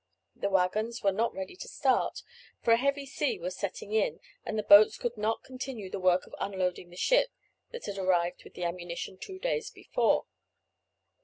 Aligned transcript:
The 0.35 0.49
waggons 0.49 1.03
were 1.03 1.11
not 1.11 1.31
ready 1.35 1.55
to 1.55 1.67
start, 1.67 2.23
for 2.63 2.71
a 2.73 2.77
heavy 2.77 3.05
sea 3.05 3.37
was 3.37 3.55
setting 3.55 3.93
in, 3.93 4.19
and 4.43 4.57
the 4.57 4.63
boats 4.63 4.97
could 4.97 5.15
not 5.15 5.43
continue 5.43 5.91
the 5.91 5.99
work 5.99 6.25
of 6.25 6.33
unloading 6.39 6.89
the 6.89 6.95
ship 6.95 7.29
that 7.69 7.85
had 7.85 7.99
arrived 7.99 8.43
with 8.43 8.55
the 8.55 8.63
ammunition 8.63 9.19
two 9.19 9.37
days 9.37 9.69
before. 9.69 10.25